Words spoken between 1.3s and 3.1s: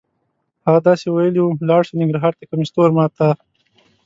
وه: لاړ شه ننګرهار ته کمیس تور ما